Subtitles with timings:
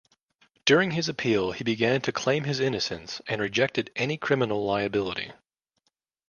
[0.65, 5.31] During his appeal, he began to claim his innocence and rejected any criminal liability.